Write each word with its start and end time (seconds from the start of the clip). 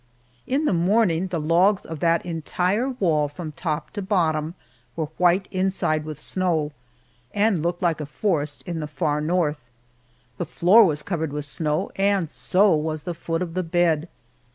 In 0.47 0.65
the 0.65 0.73
morning 0.73 1.27
the 1.27 1.39
logs 1.39 1.85
of 1.85 1.99
that 1.99 2.25
entire 2.25 2.89
wall 2.89 3.27
from 3.27 3.51
top 3.51 3.91
to 3.91 4.01
bottom, 4.01 4.55
were 4.95 5.11
white 5.19 5.47
inside 5.51 6.05
with 6.05 6.19
snow, 6.19 6.71
and 7.35 7.61
looked 7.61 7.83
like 7.83 8.01
a 8.01 8.07
forest 8.07 8.63
in 8.65 8.79
the 8.79 8.87
far 8.87 9.21
North. 9.21 9.59
The 10.39 10.45
floor 10.45 10.85
was 10.85 11.03
covered 11.03 11.31
with 11.31 11.45
snow, 11.45 11.91
and 11.97 12.31
so 12.31 12.75
was 12.75 13.03
the 13.03 13.13
foot 13.13 13.43
of 13.43 13.53
the 13.53 13.61
bed! 13.61 14.09